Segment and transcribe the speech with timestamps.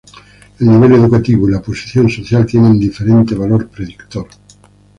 [0.59, 4.25] El nivel educativo y la posición social tiene diferente valor predictor.